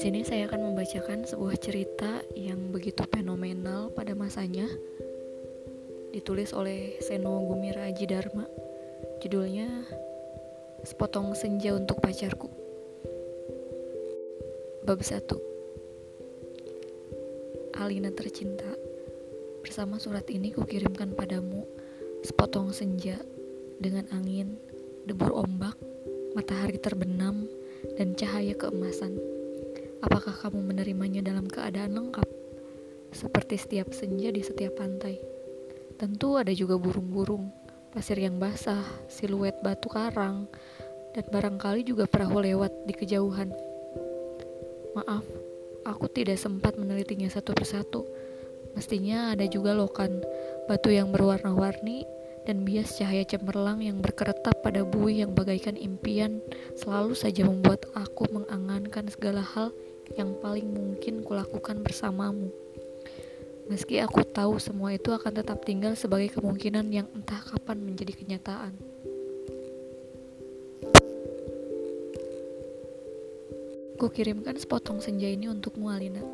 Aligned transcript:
sini 0.00 0.20
saya 0.20 0.44
akan 0.52 0.72
membacakan 0.72 1.24
sebuah 1.24 1.56
cerita 1.56 2.20
yang 2.36 2.68
begitu 2.68 3.08
fenomenal 3.08 3.88
pada 3.88 4.12
masanya. 4.12 4.68
Ditulis 6.12 6.52
oleh 6.52 7.00
Seno 7.00 7.40
Gumira 7.48 7.88
Aji 7.88 8.04
Dharma 8.04 8.44
judulnya 9.24 9.88
Sepotong 10.84 11.32
Senja 11.32 11.72
untuk 11.72 12.04
Pacarku 12.04 12.52
Bab 14.84 15.00
1 15.00 17.80
Alina 17.80 18.12
tercinta. 18.12 18.68
Bersama 19.64 19.96
surat 19.96 20.28
ini 20.28 20.52
kukirimkan 20.52 21.16
padamu 21.16 21.64
Sepotong 22.20 22.76
senja 22.76 23.16
Dengan 23.80 24.04
angin, 24.12 24.60
debur 25.08 25.32
ombak, 25.32 25.89
matahari 26.36 26.78
terbenam, 26.78 27.48
dan 27.96 28.12
cahaya 28.12 28.52
keemasan 28.54 29.16
Apakah 30.00 30.32
kamu 30.32 30.64
menerimanya 30.64 31.20
dalam 31.20 31.44
keadaan 31.44 31.92
lengkap? 31.92 32.24
Seperti 33.12 33.60
setiap 33.60 33.92
senja 33.92 34.32
di 34.32 34.40
setiap 34.40 34.80
pantai. 34.80 35.20
Tentu 36.00 36.40
ada 36.40 36.48
juga 36.56 36.80
burung-burung, 36.80 37.52
pasir 37.92 38.16
yang 38.16 38.40
basah, 38.40 38.80
siluet 39.12 39.60
batu 39.60 39.92
karang, 39.92 40.48
dan 41.12 41.24
barangkali 41.28 41.84
juga 41.84 42.08
perahu 42.08 42.40
lewat 42.40 42.72
di 42.88 42.96
kejauhan. 42.96 43.52
Maaf, 44.96 45.28
aku 45.84 46.08
tidak 46.08 46.40
sempat 46.40 46.80
menelitinya 46.80 47.28
satu 47.28 47.52
persatu. 47.52 48.08
Mestinya 48.72 49.36
ada 49.36 49.44
juga 49.44 49.76
lokan, 49.76 50.24
batu 50.64 50.88
yang 50.88 51.12
berwarna-warni, 51.12 52.08
dan 52.48 52.64
bias 52.64 52.96
cahaya 52.96 53.24
cemerlang 53.26 53.84
yang 53.84 54.00
berkeretap 54.00 54.56
pada 54.64 54.84
buih 54.86 55.24
yang 55.26 55.32
bagaikan 55.36 55.76
impian 55.76 56.40
selalu 56.76 57.12
saja 57.12 57.44
membuat 57.44 57.84
aku 57.92 58.28
mengangankan 58.32 59.08
segala 59.12 59.44
hal 59.44 59.72
yang 60.16 60.32
paling 60.40 60.66
mungkin 60.72 61.22
kulakukan 61.22 61.84
bersamamu. 61.84 62.48
Meski 63.70 64.02
aku 64.02 64.26
tahu 64.26 64.58
semua 64.58 64.90
itu 64.98 65.14
akan 65.14 65.30
tetap 65.30 65.62
tinggal 65.62 65.94
sebagai 65.94 66.34
kemungkinan 66.34 66.90
yang 66.90 67.06
entah 67.14 67.38
kapan 67.38 67.78
menjadi 67.78 68.18
kenyataan. 68.18 68.74
Kukirimkan 74.00 74.56
sepotong 74.56 75.04
senja 75.04 75.28
ini 75.28 75.44
untukmu 75.44 75.92
Alina 75.92 76.24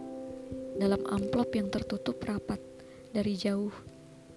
Dalam 0.79 1.03
amplop 1.03 1.51
yang 1.51 1.67
tertutup 1.67 2.15
rapat 2.23 2.63
Dari 3.11 3.35
jauh 3.35 3.75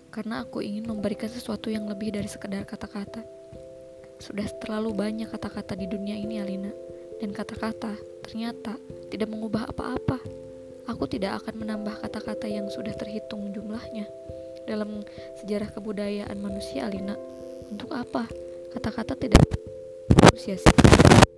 Karena 0.10 0.42
aku 0.44 0.62
ingin 0.66 0.90
memberikan 0.90 1.30
sesuatu 1.30 1.70
yang 1.70 1.86
lebih 1.86 2.14
dari 2.14 2.26
sekedar 2.26 2.66
kata-kata 2.66 3.22
Sudah 4.18 4.50
terlalu 4.62 4.94
banyak 4.98 5.30
kata-kata 5.30 5.78
di 5.78 5.86
dunia 5.86 6.18
ini 6.18 6.42
Alina 6.42 6.72
Dan 7.22 7.32
kata-kata 7.32 7.94
ternyata 8.26 8.78
tidak 9.10 9.30
mengubah 9.34 9.66
apa-apa. 9.74 10.22
Aku 10.86 11.10
tidak 11.10 11.42
akan 11.44 11.66
menambah 11.66 12.02
kata-kata 12.02 12.46
yang 12.46 12.70
sudah 12.70 12.94
terhitung 12.94 13.50
jumlahnya 13.54 14.06
dalam 14.70 15.02
sejarah 15.42 15.74
kebudayaan 15.74 16.38
manusia, 16.38 16.86
Alina. 16.86 17.18
Untuk 17.74 17.90
apa? 17.90 18.30
Kata-kata 18.70 19.18
tidak 19.18 19.42
sia-sia. 20.38 21.29